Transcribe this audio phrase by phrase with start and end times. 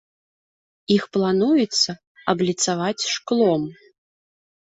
[0.95, 1.91] Іх плануецца
[2.33, 3.61] абліцаваць шклом.